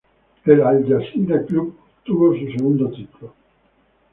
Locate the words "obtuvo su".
1.99-2.51